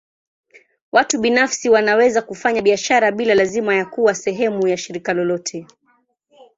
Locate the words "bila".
3.11-3.35